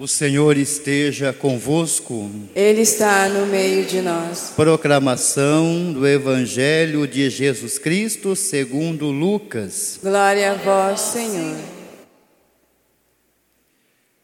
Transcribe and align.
O 0.00 0.08
Senhor 0.08 0.56
esteja 0.56 1.30
convosco. 1.30 2.30
Ele 2.56 2.80
está 2.80 3.28
no 3.28 3.44
meio 3.44 3.84
de 3.84 4.00
nós. 4.00 4.54
Proclamação 4.56 5.92
do 5.92 6.08
Evangelho 6.08 7.06
de 7.06 7.28
Jesus 7.28 7.78
Cristo 7.78 8.34
segundo 8.34 9.10
Lucas. 9.10 10.00
Glória 10.02 10.52
a 10.52 10.54
vós, 10.54 11.00
Senhor. 11.00 11.54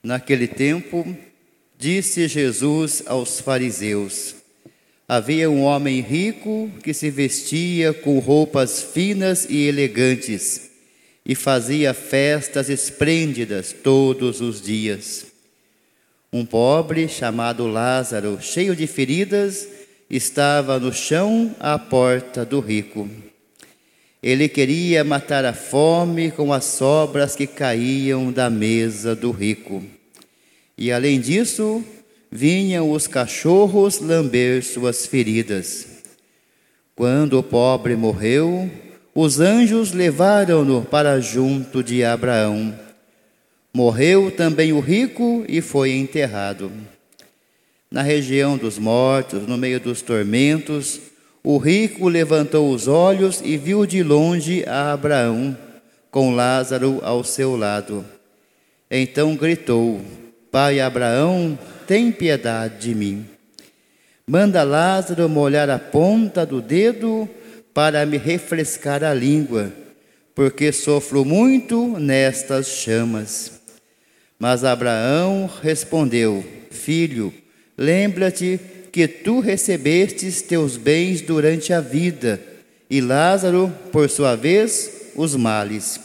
Naquele 0.03 0.49
tempo, 0.49 1.15
disse 1.77 2.27
Jesus 2.27 3.03
aos 3.05 3.39
fariseus: 3.41 4.35
Havia 5.07 5.51
um 5.51 5.63
homem 5.63 6.01
rico 6.01 6.71
que 6.83 6.95
se 6.95 7.11
vestia 7.11 7.93
com 7.93 8.19
roupas 8.19 8.83
finas 8.83 9.47
e 9.51 9.67
elegantes 9.67 10.71
e 11.23 11.35
fazia 11.35 11.93
festas 11.93 12.71
esplêndidas 12.71 13.75
todos 13.75 14.41
os 14.41 14.63
dias. 14.63 15.36
Um 16.37 16.45
pobre 16.45 17.09
chamado 17.09 17.67
Lázaro, 17.67 18.39
cheio 18.43 18.77
de 18.77 18.87
feridas, 18.87 19.67
estava 20.11 20.79
no 20.79 20.93
chão 20.93 21.57
à 21.59 21.79
porta 21.79 22.45
do 22.45 22.61
rico. 22.61 23.09
Ele 24.23 24.47
queria 24.47 25.03
matar 25.03 25.47
a 25.47 25.55
fome 25.55 26.31
com 26.31 26.53
as 26.53 26.67
sobras 26.67 27.35
que 27.35 27.47
caíam 27.47 28.31
da 28.31 28.51
mesa 28.51 29.17
do 29.17 29.31
rico. 29.31 29.83
E 30.77 30.93
além 30.93 31.21
disso, 31.21 31.83
vinham 32.31 32.91
os 32.91 33.07
cachorros 33.07 33.99
lamber 33.99 34.63
suas 34.63 35.07
feridas. 35.07 35.87
Quando 36.95 37.39
o 37.39 37.43
pobre 37.43 37.97
morreu, 37.97 38.71
os 39.15 39.41
anjos 39.41 39.93
levaram-no 39.93 40.83
para 40.83 41.19
junto 41.19 41.83
de 41.83 42.05
Abraão. 42.05 42.86
Morreu 43.77 44.31
também 44.31 44.73
o 44.73 44.81
rico 44.81 45.45
e 45.47 45.61
foi 45.61 45.91
enterrado. 45.91 46.73
Na 47.91 48.01
região 48.01 48.57
dos 48.57 48.79
mortos, 48.79 49.47
no 49.47 49.59
meio 49.59 49.79
dos 49.79 50.01
tormentos, 50.01 50.99
o 51.45 51.59
rico 51.59 52.09
levantou 52.09 52.71
os 52.71 52.89
olhos 52.89 53.43
e 53.45 53.59
viu 53.59 53.85
de 53.85 54.03
longe 54.03 54.65
a 54.67 54.95
Abraão, 54.95 55.55
com 56.11 56.35
Lázaro 56.35 57.01
ao 57.03 57.23
seu 57.23 57.55
lado. 57.55 58.03
Então 58.91 59.37
gritou: 59.37 60.01
Pai 60.51 60.81
Abraão, 60.81 61.59
tem 61.87 62.11
piedade 62.11 62.79
de 62.79 62.95
mim. 62.95 63.27
Manda 64.27 64.63
Lázaro 64.63 65.29
molhar 65.29 65.69
a 65.69 65.79
ponta 65.79 66.47
do 66.47 66.63
dedo 66.63 67.29
para 67.75 68.07
me 68.07 68.17
refrescar 68.17 69.05
a 69.05 69.13
língua, 69.13 69.71
porque 70.35 70.73
sofro 70.73 71.27
muito 71.27 71.99
nestas 71.99 72.69
chamas. 72.69 73.56
Mas 74.39 74.65
Abraão 74.65 75.51
respondeu: 75.63 76.45
Filho, 76.71 77.33
lembra-te 77.77 78.61
que 78.93 79.09
tu 79.09 79.41
recebestes 79.41 80.43
teus 80.43 80.77
bens 80.77 81.21
durante 81.21 81.73
a 81.73 81.81
vida, 81.81 82.41
e 82.89 83.01
Lázaro, 83.01 83.73
por 83.91 84.09
sua 84.09 84.37
vez, 84.37 85.13
os 85.15 85.35
males. 85.35 86.01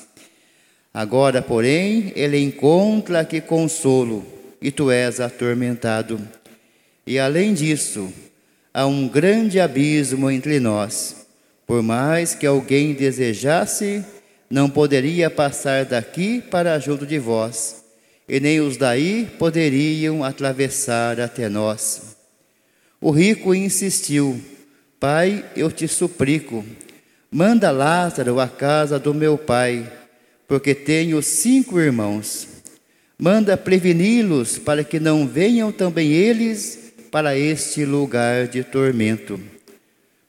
Agora, 0.94 1.42
porém, 1.42 2.12
ele 2.16 2.38
encontra 2.38 3.22
aqui 3.22 3.40
consolo, 3.40 4.26
e 4.62 4.72
tu 4.72 4.92
és 4.92 5.20
atormentado. 5.20 6.20
E 7.06 7.18
além 7.18 7.54
disso, 7.54 8.12
há 8.74 8.86
um 8.86 9.08
grande 9.08 9.60
abismo 9.60 10.30
entre 10.30 10.60
nós. 10.60 11.28
Por 11.66 11.82
mais 11.82 12.36
que 12.36 12.46
alguém 12.46 12.94
desejasse, 12.94 14.04
não 14.50 14.70
poderia 14.70 15.30
passar 15.30 15.86
daqui 15.86 16.42
para 16.42 16.78
junto 16.78 17.06
de 17.06 17.18
vós 17.18 17.81
e 18.28 18.40
nem 18.40 18.60
os 18.60 18.78
daí 18.78 19.28
poderiam 19.38 20.24
atravessar 20.24 21.20
até 21.20 21.50
nós. 21.50 22.16
O 23.00 23.12
rico 23.12 23.54
insistiu: 23.54 24.40
Pai, 25.00 25.44
eu 25.56 25.72
te 25.72 25.88
suplico, 25.88 26.64
manda 27.32 27.72
Lázaro 27.72 28.40
à 28.40 28.48
casa 28.48 29.00
do 29.00 29.14
meu 29.14 29.38
pai, 29.38 29.92
porque 30.48 30.76
tenho 30.76 31.22
cinco 31.22 31.80
irmãos. 31.80 32.48
Manda 33.18 33.56
preveni-los 33.56 34.58
para 34.58 34.84
que 34.84 35.00
não 35.00 35.28
venham 35.28 35.72
também 35.72 36.12
eles 36.12 36.94
para 37.12 37.38
este 37.38 37.86
lugar 37.86 38.48
de 38.48 38.64
tormento. 38.64 39.40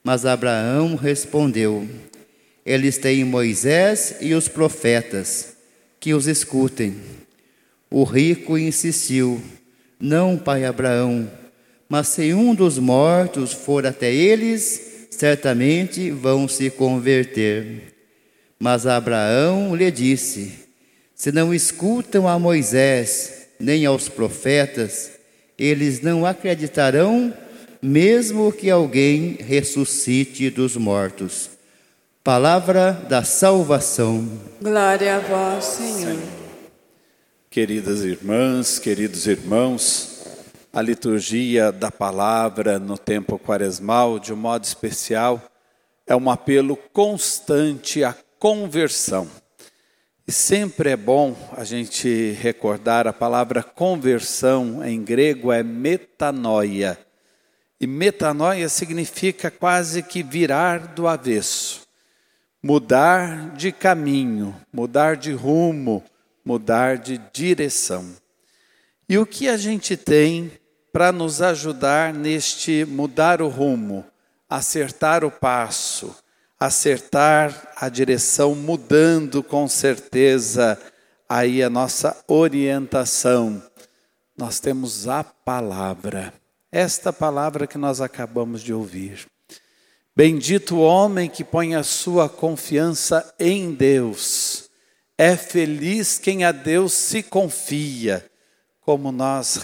Mas 0.03 0.25
Abraão 0.25 0.95
respondeu: 0.95 1.87
Eles 2.65 2.97
têm 2.97 3.23
Moisés 3.23 4.17
e 4.19 4.33
os 4.33 4.47
profetas, 4.47 5.55
que 5.99 6.13
os 6.13 6.27
escutem. 6.27 6.95
O 7.93 8.03
rico 8.05 8.57
insistiu: 8.57 9.39
Não, 9.99 10.35
pai 10.35 10.65
Abraão, 10.65 11.29
mas 11.87 12.07
se 12.07 12.33
um 12.33 12.55
dos 12.55 12.79
mortos 12.79 13.53
for 13.53 13.85
até 13.85 14.11
eles, 14.11 15.07
certamente 15.11 16.09
vão 16.09 16.47
se 16.47 16.71
converter. 16.71 17.93
Mas 18.57 18.87
Abraão 18.87 19.75
lhe 19.75 19.91
disse: 19.91 20.53
Se 21.13 21.31
não 21.31 21.53
escutam 21.53 22.27
a 22.27 22.39
Moisés 22.39 23.49
nem 23.59 23.85
aos 23.85 24.09
profetas, 24.09 25.11
eles 25.55 26.01
não 26.01 26.25
acreditarão, 26.25 27.31
mesmo 27.79 28.51
que 28.51 28.71
alguém 28.71 29.37
ressuscite 29.39 30.49
dos 30.49 30.75
mortos. 30.75 31.47
Palavra 32.23 32.93
da 33.07 33.23
salvação. 33.23 34.27
Glória 34.59 35.17
a 35.17 35.19
vós, 35.19 35.63
Senhor. 35.63 36.42
Queridas 37.53 38.03
irmãs, 38.03 38.79
queridos 38.79 39.27
irmãos, 39.27 40.25
a 40.73 40.81
liturgia 40.81 41.71
da 41.71 41.91
palavra 41.91 42.79
no 42.79 42.97
tempo 42.97 43.37
quaresmal, 43.37 44.17
de 44.17 44.33
um 44.33 44.35
modo 44.35 44.63
especial, 44.63 45.39
é 46.07 46.15
um 46.15 46.31
apelo 46.31 46.75
constante 46.75 48.03
à 48.03 48.15
conversão. 48.39 49.29
E 50.27 50.31
sempre 50.31 50.89
é 50.89 50.97
bom 50.97 51.35
a 51.55 51.63
gente 51.63 52.31
recordar 52.41 53.05
a 53.05 53.13
palavra 53.13 53.61
conversão 53.61 54.83
em 54.83 55.03
grego 55.03 55.51
é 55.51 55.61
metanoia. 55.61 56.97
E 57.79 57.85
metanoia 57.85 58.67
significa 58.67 59.51
quase 59.51 60.01
que 60.01 60.23
virar 60.23 60.87
do 60.95 61.07
avesso, 61.07 61.81
mudar 62.63 63.51
de 63.51 63.71
caminho, 63.71 64.55
mudar 64.73 65.15
de 65.15 65.33
rumo, 65.33 66.03
mudar 66.43 66.97
de 66.97 67.17
direção. 67.31 68.05
E 69.07 69.17
o 69.17 69.25
que 69.25 69.47
a 69.47 69.57
gente 69.57 69.95
tem 69.95 70.51
para 70.91 71.11
nos 71.11 71.41
ajudar 71.41 72.13
neste 72.13 72.85
mudar 72.85 73.41
o 73.41 73.47
rumo, 73.47 74.05
acertar 74.49 75.23
o 75.23 75.31
passo, 75.31 76.15
acertar 76.59 77.73
a 77.75 77.89
direção, 77.89 78.55
mudando 78.55 79.43
com 79.43 79.67
certeza 79.67 80.79
aí 81.27 81.63
a 81.63 81.69
nossa 81.69 82.23
orientação? 82.27 83.61
Nós 84.37 84.59
temos 84.59 85.07
a 85.07 85.23
palavra, 85.23 86.33
esta 86.71 87.13
palavra 87.13 87.67
que 87.67 87.77
nós 87.77 88.01
acabamos 88.01 88.61
de 88.61 88.73
ouvir. 88.73 89.27
Bendito 90.15 90.75
o 90.75 90.81
homem 90.81 91.29
que 91.29 91.43
põe 91.43 91.75
a 91.75 91.83
sua 91.83 92.29
confiança 92.29 93.33
em 93.39 93.73
Deus 93.73 94.62
é 95.17 95.35
feliz 95.35 96.17
quem 96.17 96.43
a 96.43 96.51
Deus 96.51 96.93
se 96.93 97.21
confia, 97.23 98.25
como 98.81 99.11
nós 99.11 99.59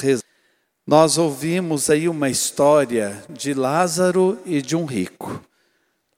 Nós 0.85 1.17
ouvimos 1.17 1.89
aí 1.89 2.09
uma 2.09 2.29
história 2.29 3.23
de 3.29 3.53
Lázaro 3.53 4.39
e 4.45 4.61
de 4.61 4.75
um 4.75 4.85
rico. 4.85 5.43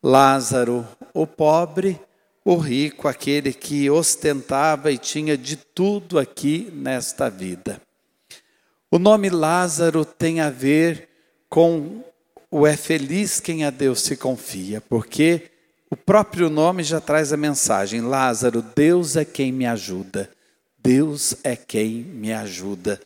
Lázaro, 0.02 0.88
o 1.14 1.28
pobre, 1.28 2.00
o 2.46 2.56
rico, 2.56 3.08
aquele 3.08 3.54
que 3.54 3.90
ostentava 3.90 4.92
e 4.92 4.98
tinha 4.98 5.38
de 5.38 5.58
tudo 5.58 6.18
aqui 6.18 6.70
nesta 6.74 7.30
vida. 7.30 7.82
O 8.90 8.98
nome 8.98 9.30
Lázaro 9.30 10.06
tem 10.06 10.40
a 10.40 10.50
ver 10.50 11.10
com 11.50 12.02
o 12.50 12.66
é 12.66 12.76
feliz 12.76 13.40
quem 13.40 13.64
a 13.64 13.70
Deus 13.70 14.02
se 14.02 14.16
confia, 14.18 14.82
porque 14.82 15.51
o 15.92 15.96
próprio 15.98 16.50
nome 16.50 16.84
já 16.84 17.02
traz 17.02 17.34
a 17.34 17.38
mensagem: 17.38 18.00
Lázaro, 18.00 18.62
Deus 18.62 19.18
é 19.18 19.26
quem 19.26 19.52
me 19.52 19.66
ajuda. 19.66 20.30
Deus 20.82 21.36
é 21.44 21.54
quem 21.56 21.96
me 21.96 22.32
ajuda. 22.32 23.00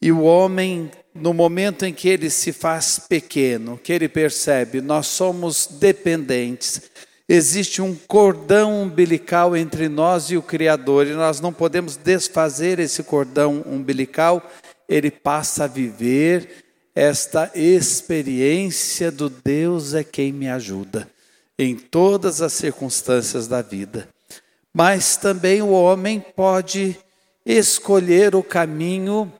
E 0.00 0.10
o 0.10 0.22
homem, 0.22 0.90
no 1.14 1.32
momento 1.32 1.86
em 1.86 1.94
que 1.94 2.08
ele 2.08 2.28
se 2.28 2.52
faz 2.52 2.98
pequeno, 2.98 3.78
que 3.78 3.92
ele 3.92 4.08
percebe, 4.08 4.80
nós 4.80 5.06
somos 5.06 5.68
dependentes, 5.70 6.82
existe 7.28 7.80
um 7.80 7.94
cordão 7.94 8.82
umbilical 8.82 9.56
entre 9.56 9.88
nós 9.88 10.28
e 10.28 10.36
o 10.36 10.42
Criador, 10.42 11.06
e 11.06 11.12
nós 11.12 11.40
não 11.40 11.52
podemos 11.52 11.96
desfazer 11.96 12.80
esse 12.80 13.04
cordão 13.04 13.62
umbilical, 13.64 14.42
ele 14.88 15.10
passa 15.10 15.64
a 15.64 15.68
viver 15.68 16.64
esta 16.96 17.52
experiência 17.54 19.10
do 19.10 19.30
Deus 19.30 19.94
é 19.94 20.02
quem 20.02 20.32
me 20.32 20.48
ajuda 20.48 21.11
em 21.62 21.76
todas 21.76 22.42
as 22.42 22.52
circunstâncias 22.52 23.46
da 23.46 23.62
vida. 23.62 24.08
Mas 24.72 25.16
também 25.16 25.62
o 25.62 25.70
homem 25.70 26.18
pode 26.20 26.98
escolher 27.44 28.34
o 28.34 28.42
caminho 28.42 29.30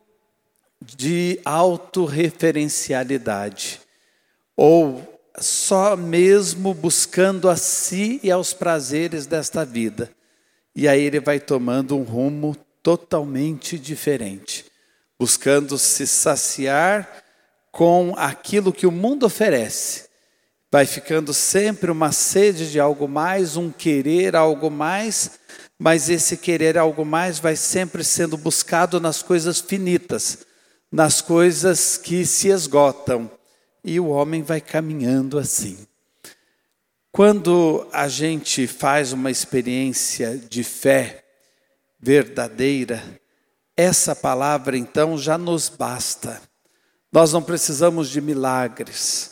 de 0.80 1.40
autorreferencialidade, 1.44 3.80
ou 4.56 5.20
só 5.38 5.96
mesmo 5.96 6.74
buscando 6.74 7.48
a 7.48 7.56
si 7.56 8.20
e 8.22 8.30
aos 8.30 8.52
prazeres 8.52 9.24
desta 9.26 9.64
vida. 9.64 10.10
E 10.74 10.86
aí 10.88 11.02
ele 11.02 11.20
vai 11.20 11.40
tomando 11.40 11.96
um 11.96 12.02
rumo 12.02 12.54
totalmente 12.82 13.78
diferente, 13.78 14.66
buscando 15.18 15.78
se 15.78 16.06
saciar 16.06 17.22
com 17.70 18.12
aquilo 18.16 18.72
que 18.72 18.86
o 18.86 18.92
mundo 18.92 19.24
oferece. 19.24 20.11
Vai 20.72 20.86
ficando 20.86 21.34
sempre 21.34 21.90
uma 21.90 22.12
sede 22.12 22.72
de 22.72 22.80
algo 22.80 23.06
mais, 23.06 23.58
um 23.58 23.70
querer 23.70 24.34
algo 24.34 24.70
mais, 24.70 25.32
mas 25.78 26.08
esse 26.08 26.34
querer 26.34 26.78
algo 26.78 27.04
mais 27.04 27.38
vai 27.38 27.56
sempre 27.56 28.02
sendo 28.02 28.38
buscado 28.38 28.98
nas 28.98 29.22
coisas 29.22 29.60
finitas, 29.60 30.38
nas 30.90 31.20
coisas 31.20 31.98
que 31.98 32.24
se 32.24 32.48
esgotam. 32.48 33.30
E 33.84 34.00
o 34.00 34.06
homem 34.06 34.42
vai 34.42 34.62
caminhando 34.62 35.38
assim. 35.38 35.76
Quando 37.10 37.86
a 37.92 38.08
gente 38.08 38.66
faz 38.66 39.12
uma 39.12 39.30
experiência 39.30 40.38
de 40.38 40.64
fé 40.64 41.22
verdadeira, 42.00 43.20
essa 43.76 44.16
palavra 44.16 44.78
então 44.78 45.18
já 45.18 45.36
nos 45.36 45.68
basta. 45.68 46.40
Nós 47.12 47.30
não 47.30 47.42
precisamos 47.42 48.08
de 48.08 48.22
milagres. 48.22 49.31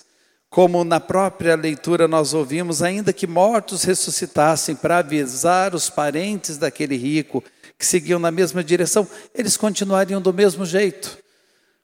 Como 0.50 0.82
na 0.82 0.98
própria 0.98 1.54
leitura 1.54 2.08
nós 2.08 2.34
ouvimos, 2.34 2.82
ainda 2.82 3.12
que 3.12 3.24
mortos 3.24 3.84
ressuscitassem 3.84 4.74
para 4.74 4.98
avisar 4.98 5.76
os 5.76 5.88
parentes 5.88 6.58
daquele 6.58 6.96
rico 6.96 7.42
que 7.78 7.86
seguiam 7.86 8.18
na 8.18 8.32
mesma 8.32 8.62
direção, 8.62 9.06
eles 9.32 9.56
continuariam 9.56 10.20
do 10.20 10.34
mesmo 10.34 10.66
jeito. 10.66 11.16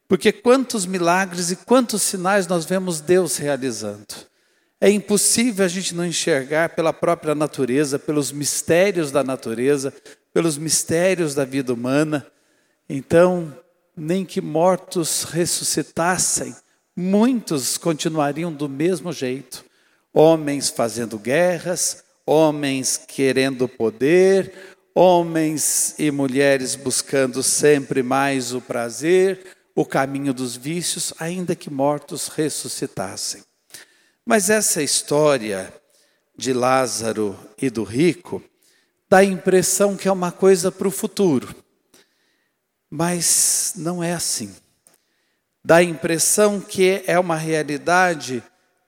Porque 0.09 0.33
quantos 0.33 0.85
milagres 0.85 1.53
e 1.53 1.57
quantos 1.57 2.03
sinais 2.03 2.49
nós 2.49 2.65
vemos 2.65 3.01
Deus 3.01 3.37
realizando. 3.37 4.15
É 4.81 4.91
impossível 4.91 5.65
a 5.65 5.69
gente 5.69 5.95
não 5.95 6.05
enxergar 6.05 6.71
pela 6.71 6.93
própria 6.93 7.37
natureza, 7.37 8.01
pelos 8.01 8.33
mistérios 8.33 9.13
da 9.13 9.23
natureza, 9.23 9.95
pelos 10.35 10.59
mistérios 10.59 11.37
da 11.37 11.45
vida 11.45 11.73
humana. 11.73 12.27
Então, 12.89 13.57
nem 13.97 14.25
que 14.25 14.41
mortos 14.41 15.23
ressuscitassem, 15.23 16.55
muitos 16.97 17.77
continuariam 17.77 18.53
do 18.53 18.69
mesmo 18.69 19.13
jeito. 19.13 19.65
Homens 20.13 20.71
fazendo 20.71 21.19
guerras, 21.19 22.03
homens 22.25 22.97
querendo 22.97 23.69
poder, 23.69 24.77
homens 24.95 25.95
e 25.99 26.11
mulheres 26.11 26.75
buscando 26.75 27.43
sempre 27.43 28.03
mais 28.03 28.55
o 28.55 28.63
prazer, 28.63 29.55
o 29.75 29.85
caminho 29.85 30.33
dos 30.33 30.57
vícios, 30.57 31.13
ainda 31.19 31.55
que 31.55 31.69
mortos 31.69 32.29
ressuscitassem. 32.29 33.43
Mas 34.25 34.49
essa 34.49 34.83
história 34.83 35.73
de 36.37 36.53
Lázaro 36.53 37.39
e 37.61 37.69
do 37.69 37.85
rico 37.85 38.43
dá 39.09 39.19
a 39.19 39.25
impressão 39.25 39.97
que 39.97 40.09
é 40.09 40.13
uma 40.13 40.33
coisa 40.33 40.73
para 40.73 40.89
o 40.89 40.91
futuro. 40.91 41.55
Mas 42.91 43.75
não 43.77 44.03
é 44.03 44.15
assim. 44.15 44.55
Dá 45.67 45.79
a 45.79 45.83
impressão 45.83 46.61
que 46.61 47.03
é 47.09 47.19
uma 47.19 47.35
realidade 47.35 48.41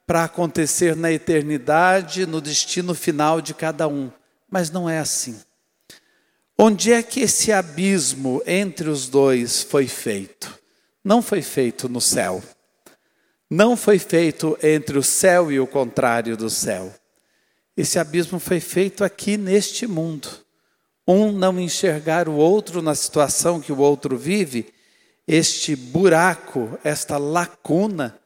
para 0.07 0.23
acontecer 0.23 0.95
na 0.95 1.11
eternidade, 1.11 2.25
no 2.25 2.41
destino 2.41 2.95
final 2.95 3.41
de 3.41 3.53
cada 3.53 3.89
um. 3.89 4.13
Mas 4.49 4.71
não 4.71 4.89
é 4.89 5.01
assim. 5.01 5.41
Onde 6.57 6.93
é 6.93 7.03
que 7.03 7.19
esse 7.19 7.51
abismo 7.51 8.41
entre 8.47 8.89
os 8.89 9.09
dois 9.09 9.61
foi 9.61 9.89
feito? 9.89 10.57
Não 11.03 11.21
foi 11.21 11.43
feito 11.43 11.89
no 11.89 12.01
céu. 12.01 12.41
Não 13.51 13.77
foi 13.77 13.99
feito 13.99 14.57
entre 14.63 14.99
o 14.99 15.03
céu 15.03 15.51
e 15.51 15.59
o 15.59 15.67
contrário 15.67 16.37
do 16.37 16.49
céu. 16.49 16.95
Esse 17.77 17.99
abismo 17.99 18.39
foi 18.39 18.61
feito 18.61 19.03
aqui 19.03 19.37
neste 19.37 19.85
mundo. 19.85 20.29
Um 21.09 21.33
não 21.33 21.59
enxergar 21.59 22.29
o 22.29 22.37
outro 22.37 22.81
na 22.81 22.95
situação 22.95 23.61
que 23.61 23.73
o 23.73 23.79
outro 23.79 24.17
vive, 24.17 24.73
este 25.29 25.77
buraco, 25.77 26.79
esta 26.83 27.19
lacuna, 27.19 28.19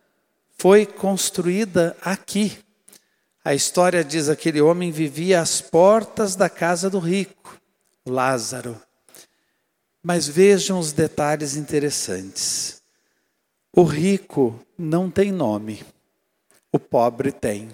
foi 0.56 0.86
construída 0.86 1.96
aqui. 2.00 2.56
A 3.44 3.52
história 3.52 4.04
diz: 4.04 4.28
aquele 4.28 4.60
homem 4.60 4.92
vivia 4.92 5.40
às 5.40 5.60
portas 5.60 6.36
da 6.36 6.48
casa 6.48 6.88
do 6.88 7.00
rico, 7.00 7.60
Lázaro. 8.06 8.80
Mas 10.00 10.28
vejam 10.28 10.78
os 10.78 10.92
detalhes 10.92 11.56
interessantes. 11.56 12.80
O 13.74 13.82
rico 13.82 14.64
não 14.78 15.10
tem 15.10 15.32
nome, 15.32 15.84
o 16.70 16.78
pobre 16.78 17.32
tem. 17.32 17.70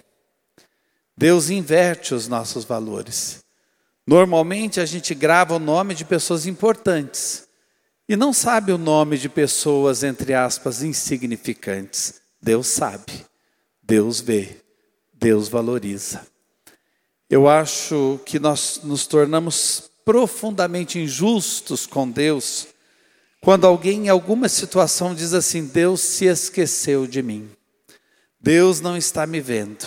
Deus 1.14 1.50
inverte 1.50 2.14
os 2.14 2.28
nossos 2.28 2.64
valores. 2.64 3.44
Normalmente 4.06 4.80
a 4.80 4.86
gente 4.86 5.14
grava 5.14 5.56
o 5.56 5.58
nome 5.58 5.94
de 5.94 6.04
pessoas 6.04 6.46
importantes 6.46 7.47
e 8.08 8.16
não 8.16 8.32
sabe 8.32 8.72
o 8.72 8.78
nome 8.78 9.18
de 9.18 9.28
pessoas, 9.28 10.02
entre 10.02 10.32
aspas, 10.32 10.82
insignificantes. 10.82 12.22
Deus 12.40 12.68
sabe, 12.68 13.26
Deus 13.82 14.20
vê, 14.20 14.56
Deus 15.12 15.48
valoriza. 15.48 16.26
Eu 17.28 17.46
acho 17.46 18.18
que 18.24 18.38
nós 18.38 18.80
nos 18.82 19.06
tornamos 19.06 19.90
profundamente 20.04 20.98
injustos 20.98 21.86
com 21.86 22.10
Deus 22.10 22.68
quando 23.40 23.66
alguém 23.66 24.06
em 24.06 24.08
alguma 24.08 24.48
situação 24.48 25.14
diz 25.14 25.32
assim: 25.34 25.66
Deus 25.66 26.00
se 26.00 26.24
esqueceu 26.24 27.06
de 27.06 27.22
mim, 27.22 27.48
Deus 28.40 28.80
não 28.80 28.96
está 28.96 29.26
me 29.26 29.40
vendo, 29.40 29.86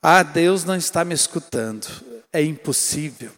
ah, 0.00 0.22
Deus 0.22 0.64
não 0.64 0.76
está 0.76 1.04
me 1.04 1.14
escutando, 1.14 1.86
é 2.32 2.42
impossível. 2.42 3.30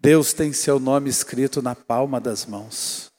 Deus 0.00 0.32
tem 0.32 0.50
seu 0.50 0.80
nome 0.80 1.10
escrito 1.10 1.60
na 1.60 1.74
palma 1.74 2.18
das 2.18 2.46
mãos. 2.46 3.10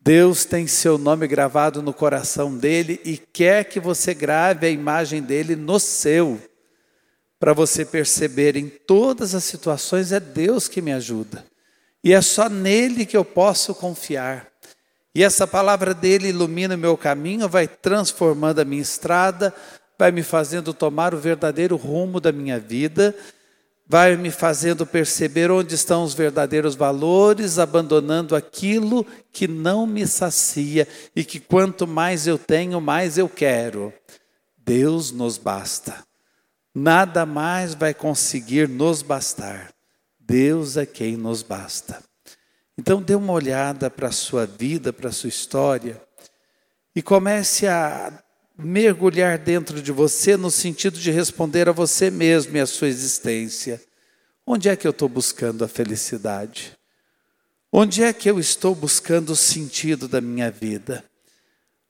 Deus 0.00 0.44
tem 0.44 0.68
seu 0.68 0.96
nome 0.96 1.26
gravado 1.26 1.82
no 1.82 1.92
coração 1.92 2.56
dele 2.56 3.00
e 3.04 3.16
quer 3.16 3.64
que 3.64 3.80
você 3.80 4.14
grave 4.14 4.68
a 4.68 4.70
imagem 4.70 5.20
dele 5.20 5.56
no 5.56 5.80
seu, 5.80 6.40
para 7.40 7.52
você 7.52 7.84
perceber 7.84 8.56
em 8.56 8.68
todas 8.68 9.34
as 9.34 9.42
situações 9.42 10.12
é 10.12 10.20
Deus 10.20 10.68
que 10.68 10.80
me 10.80 10.92
ajuda. 10.92 11.44
E 12.04 12.12
é 12.12 12.22
só 12.22 12.48
nele 12.48 13.04
que 13.04 13.16
eu 13.16 13.24
posso 13.24 13.74
confiar. 13.74 14.46
E 15.12 15.24
essa 15.24 15.44
palavra 15.44 15.92
dele 15.92 16.28
ilumina 16.28 16.76
o 16.76 16.78
meu 16.78 16.96
caminho, 16.96 17.48
vai 17.48 17.66
transformando 17.66 18.60
a 18.60 18.64
minha 18.64 18.82
estrada, 18.82 19.52
vai 19.98 20.12
me 20.12 20.22
fazendo 20.22 20.72
tomar 20.72 21.14
o 21.14 21.18
verdadeiro 21.18 21.74
rumo 21.74 22.20
da 22.20 22.30
minha 22.30 22.60
vida, 22.60 23.12
vai 23.86 24.16
me 24.16 24.30
fazendo 24.30 24.84
perceber 24.84 25.50
onde 25.50 25.74
estão 25.74 26.02
os 26.02 26.12
verdadeiros 26.12 26.74
valores, 26.74 27.58
abandonando 27.58 28.34
aquilo 28.34 29.06
que 29.30 29.46
não 29.46 29.86
me 29.86 30.06
sacia 30.06 30.88
e 31.14 31.24
que 31.24 31.38
quanto 31.38 31.86
mais 31.86 32.26
eu 32.26 32.36
tenho, 32.36 32.80
mais 32.80 33.16
eu 33.16 33.28
quero. 33.28 33.92
Deus 34.58 35.12
nos 35.12 35.38
basta. 35.38 36.04
Nada 36.74 37.24
mais 37.24 37.74
vai 37.74 37.94
conseguir 37.94 38.68
nos 38.68 39.02
bastar. 39.02 39.72
Deus 40.18 40.76
é 40.76 40.84
quem 40.84 41.16
nos 41.16 41.42
basta. 41.42 42.02
Então 42.76 43.00
dê 43.00 43.14
uma 43.14 43.32
olhada 43.32 43.88
para 43.88 44.08
a 44.08 44.12
sua 44.12 44.44
vida, 44.44 44.92
para 44.92 45.08
a 45.08 45.12
sua 45.12 45.28
história 45.28 46.02
e 46.94 47.02
comece 47.02 47.66
a 47.66 48.12
mergulhar 48.58 49.38
dentro 49.38 49.82
de 49.82 49.92
você 49.92 50.36
no 50.36 50.50
sentido 50.50 50.98
de 50.98 51.10
responder 51.10 51.68
a 51.68 51.72
você 51.72 52.10
mesmo 52.10 52.56
e 52.56 52.60
a 52.60 52.66
sua 52.66 52.88
existência. 52.88 53.80
Onde 54.46 54.68
é 54.68 54.76
que 54.76 54.86
eu 54.86 54.92
estou 54.92 55.08
buscando 55.08 55.64
a 55.64 55.68
felicidade? 55.68 56.76
Onde 57.70 58.02
é 58.02 58.12
que 58.12 58.30
eu 58.30 58.40
estou 58.40 58.74
buscando 58.74 59.30
o 59.30 59.36
sentido 59.36 60.08
da 60.08 60.20
minha 60.20 60.50
vida? 60.50 61.04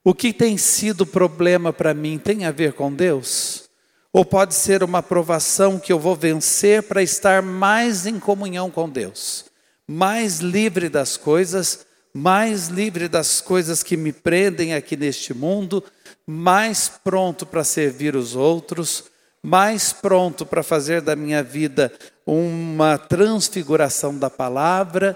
O 0.03 0.13
que 0.13 0.33
tem 0.33 0.57
sido 0.57 1.05
problema 1.05 1.71
para 1.71 1.93
mim 1.93 2.17
tem 2.17 2.45
a 2.45 2.51
ver 2.51 2.73
com 2.73 2.93
Deus? 2.93 3.69
Ou 4.11 4.25
pode 4.25 4.55
ser 4.55 4.83
uma 4.83 5.03
provação 5.03 5.79
que 5.79 5.93
eu 5.93 5.99
vou 5.99 6.15
vencer 6.15 6.83
para 6.83 7.03
estar 7.03 7.41
mais 7.41 8.05
em 8.05 8.19
comunhão 8.19 8.71
com 8.71 8.89
Deus, 8.89 9.45
mais 9.87 10.39
livre 10.39 10.89
das 10.89 11.15
coisas, 11.17 11.85
mais 12.17 12.67
livre 12.67 13.07
das 13.07 13.39
coisas 13.39 13.83
que 13.83 13.95
me 13.95 14.11
prendem 14.11 14.73
aqui 14.73 14.97
neste 14.97 15.35
mundo, 15.35 15.83
mais 16.25 16.89
pronto 16.89 17.45
para 17.45 17.63
servir 17.63 18.15
os 18.15 18.35
outros, 18.35 19.03
mais 19.43 19.93
pronto 19.93 20.43
para 20.43 20.63
fazer 20.63 20.99
da 20.99 21.15
minha 21.15 21.43
vida 21.43 21.93
uma 22.25 22.97
transfiguração 22.97 24.17
da 24.17 24.31
palavra. 24.31 25.15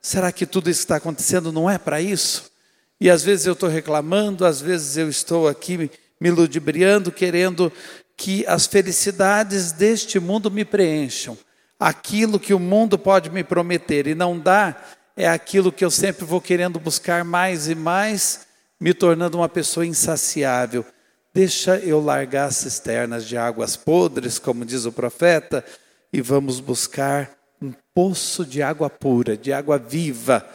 Será 0.00 0.32
que 0.32 0.46
tudo 0.46 0.70
isso 0.70 0.80
que 0.80 0.84
está 0.84 0.96
acontecendo 0.96 1.52
não 1.52 1.68
é 1.68 1.76
para 1.76 2.00
isso? 2.00 2.50
E 2.98 3.10
às 3.10 3.22
vezes 3.22 3.44
eu 3.44 3.52
estou 3.52 3.68
reclamando, 3.68 4.46
às 4.46 4.58
vezes 4.58 4.96
eu 4.96 5.08
estou 5.08 5.48
aqui 5.48 5.90
me 6.18 6.30
ludibriando, 6.30 7.12
querendo 7.12 7.70
que 8.16 8.44
as 8.46 8.66
felicidades 8.66 9.70
deste 9.70 10.18
mundo 10.18 10.50
me 10.50 10.64
preencham. 10.64 11.36
Aquilo 11.78 12.40
que 12.40 12.54
o 12.54 12.58
mundo 12.58 12.98
pode 12.98 13.30
me 13.30 13.44
prometer 13.44 14.06
e 14.06 14.14
não 14.14 14.36
dá, 14.36 14.74
é 15.18 15.26
aquilo 15.26 15.72
que 15.72 15.84
eu 15.84 15.90
sempre 15.90 16.24
vou 16.24 16.40
querendo 16.40 16.78
buscar 16.78 17.24
mais 17.24 17.68
e 17.68 17.74
mais, 17.74 18.46
me 18.78 18.94
tornando 18.94 19.36
uma 19.36 19.48
pessoa 19.48 19.84
insaciável. 19.84 20.86
Deixa 21.34 21.76
eu 21.76 22.00
largar 22.00 22.44
as 22.44 22.58
cisternas 22.58 23.26
de 23.26 23.36
águas 23.36 23.76
podres, 23.76 24.38
como 24.38 24.64
diz 24.64 24.84
o 24.84 24.92
profeta, 24.92 25.64
e 26.12 26.22
vamos 26.22 26.60
buscar 26.60 27.36
um 27.60 27.72
poço 27.92 28.46
de 28.46 28.62
água 28.62 28.88
pura, 28.88 29.36
de 29.36 29.52
água 29.52 29.76
viva, 29.76 30.48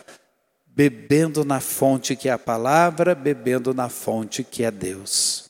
bebendo 0.65 1.43
na 1.43 1.59
fonte 1.59 2.15
que 2.15 2.29
é 2.29 2.31
a 2.31 2.39
palavra, 2.39 3.13
bebendo 3.13 3.73
na 3.73 3.89
fonte 3.89 4.45
que 4.45 4.63
é 4.63 4.71
Deus. 4.71 5.49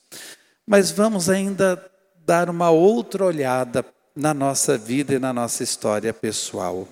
Mas 0.65 0.89
vamos 0.89 1.29
ainda 1.29 1.79
dar 2.25 2.50
uma 2.50 2.72
outra 2.72 3.24
olhada 3.24 3.86
na 4.15 4.34
nossa 4.34 4.75
vida 4.75 5.13
e 5.13 5.20
na 5.20 5.32
nossa 5.32 5.62
história 5.62 6.12
pessoal. 6.12 6.88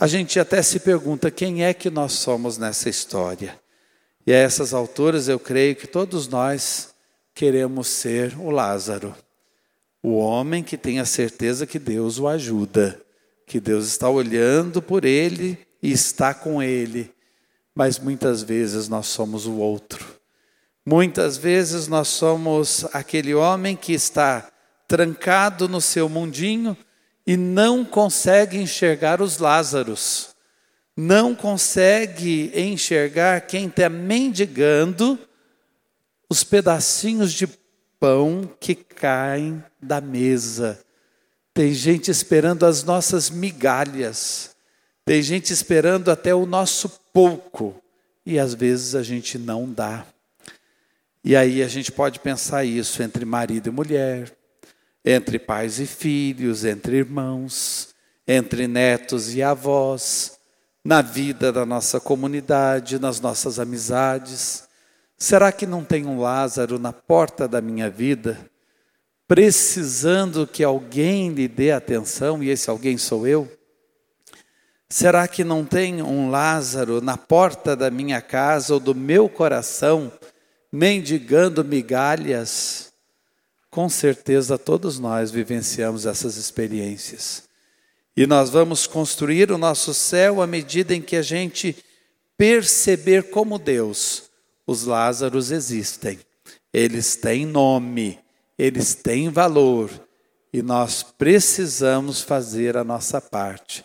A 0.00 0.06
gente 0.06 0.40
até 0.40 0.62
se 0.62 0.80
pergunta 0.80 1.30
quem 1.30 1.62
é 1.62 1.74
que 1.74 1.90
nós 1.90 2.12
somos 2.12 2.56
nessa 2.56 2.88
história. 2.88 3.60
E 4.26 4.32
a 4.32 4.36
essas 4.36 4.72
alturas 4.72 5.28
eu 5.28 5.38
creio 5.38 5.76
que 5.76 5.86
todos 5.86 6.26
nós 6.26 6.94
queremos 7.34 7.88
ser 7.88 8.34
o 8.38 8.48
Lázaro, 8.48 9.14
o 10.02 10.16
homem 10.16 10.64
que 10.64 10.78
tem 10.78 11.00
a 11.00 11.04
certeza 11.04 11.66
que 11.66 11.78
Deus 11.78 12.18
o 12.18 12.26
ajuda, 12.26 12.98
que 13.46 13.60
Deus 13.60 13.88
está 13.88 14.08
olhando 14.08 14.80
por 14.80 15.04
ele 15.04 15.58
e 15.82 15.92
está 15.92 16.32
com 16.32 16.62
ele, 16.62 17.12
mas 17.74 17.98
muitas 17.98 18.42
vezes 18.42 18.88
nós 18.88 19.06
somos 19.06 19.44
o 19.44 19.56
outro. 19.56 20.18
Muitas 20.82 21.36
vezes 21.36 21.88
nós 21.88 22.08
somos 22.08 22.86
aquele 22.94 23.34
homem 23.34 23.76
que 23.76 23.92
está 23.92 24.50
trancado 24.88 25.68
no 25.68 25.78
seu 25.78 26.08
mundinho 26.08 26.74
e 27.26 27.36
não 27.36 27.84
consegue 27.84 28.58
enxergar 28.58 29.20
os 29.20 29.38
Lázaros, 29.38 30.34
não 30.96 31.34
consegue 31.34 32.52
enxergar 32.54 33.42
quem 33.42 33.66
está 33.66 33.88
mendigando 33.88 35.18
os 36.28 36.44
pedacinhos 36.44 37.32
de 37.32 37.48
pão 37.98 38.50
que 38.58 38.74
caem 38.74 39.62
da 39.80 40.00
mesa. 40.00 40.80
Tem 41.52 41.72
gente 41.72 42.10
esperando 42.10 42.64
as 42.64 42.84
nossas 42.84 43.28
migalhas. 43.28 44.56
Tem 45.04 45.22
gente 45.22 45.52
esperando 45.52 46.10
até 46.10 46.34
o 46.34 46.46
nosso 46.46 46.88
pouco 47.12 47.82
e 48.24 48.38
às 48.38 48.54
vezes 48.54 48.94
a 48.94 49.02
gente 49.02 49.38
não 49.38 49.70
dá. 49.70 50.06
E 51.24 51.36
aí 51.36 51.62
a 51.62 51.68
gente 51.68 51.92
pode 51.92 52.20
pensar 52.20 52.64
isso 52.64 53.02
entre 53.02 53.24
marido 53.24 53.68
e 53.68 53.72
mulher, 53.72 54.32
entre 55.04 55.38
pais 55.38 55.78
e 55.78 55.86
filhos, 55.86 56.64
entre 56.64 56.96
irmãos, 56.96 57.94
entre 58.26 58.66
netos 58.68 59.34
e 59.34 59.42
avós, 59.42 60.38
na 60.84 61.02
vida 61.02 61.52
da 61.52 61.66
nossa 61.66 62.00
comunidade, 62.00 62.98
nas 62.98 63.20
nossas 63.20 63.58
amizades. 63.58 64.68
Será 65.16 65.52
que 65.52 65.66
não 65.66 65.84
tem 65.84 66.06
um 66.06 66.20
Lázaro 66.20 66.78
na 66.78 66.92
porta 66.92 67.46
da 67.46 67.60
minha 67.60 67.90
vida, 67.90 68.38
precisando 69.28 70.46
que 70.46 70.64
alguém 70.64 71.30
lhe 71.30 71.46
dê 71.46 71.72
atenção 71.72 72.42
e 72.42 72.48
esse 72.48 72.70
alguém 72.70 72.96
sou 72.96 73.26
eu? 73.26 73.50
Será 74.88 75.28
que 75.28 75.44
não 75.44 75.64
tem 75.64 76.02
um 76.02 76.30
Lázaro 76.30 77.00
na 77.00 77.16
porta 77.16 77.76
da 77.76 77.90
minha 77.90 78.20
casa 78.20 78.74
ou 78.74 78.80
do 78.80 78.94
meu 78.94 79.28
coração, 79.28 80.12
mendigando 80.72 81.64
migalhas? 81.64 82.89
Com 83.70 83.88
certeza 83.88 84.58
todos 84.58 84.98
nós 84.98 85.30
vivenciamos 85.30 86.04
essas 86.04 86.36
experiências. 86.36 87.44
E 88.16 88.26
nós 88.26 88.50
vamos 88.50 88.86
construir 88.86 89.52
o 89.52 89.58
nosso 89.58 89.94
céu 89.94 90.42
à 90.42 90.46
medida 90.46 90.94
em 90.94 91.00
que 91.00 91.14
a 91.14 91.22
gente 91.22 91.76
perceber 92.36 93.30
como 93.30 93.58
Deus, 93.58 94.24
os 94.66 94.84
Lázaros 94.84 95.52
existem. 95.52 96.18
Eles 96.72 97.14
têm 97.14 97.46
nome, 97.46 98.18
eles 98.58 98.94
têm 98.94 99.28
valor 99.28 99.90
e 100.52 100.62
nós 100.62 101.02
precisamos 101.02 102.22
fazer 102.22 102.76
a 102.76 102.82
nossa 102.82 103.20
parte 103.20 103.84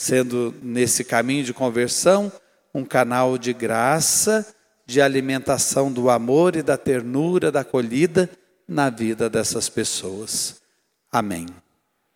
sendo 0.00 0.54
nesse 0.62 1.04
caminho 1.04 1.44
de 1.44 1.52
conversão 1.52 2.32
um 2.72 2.86
canal 2.86 3.36
de 3.36 3.52
graça, 3.52 4.46
de 4.86 4.98
alimentação 4.98 5.92
do 5.92 6.08
amor 6.08 6.56
e 6.56 6.62
da 6.62 6.78
ternura, 6.78 7.52
da 7.52 7.60
acolhida 7.60 8.30
na 8.70 8.88
vida 8.88 9.28
dessas 9.28 9.68
pessoas. 9.68 10.62
Amém. 11.10 11.46